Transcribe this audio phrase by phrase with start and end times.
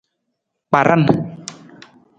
[0.71, 1.03] Kparan.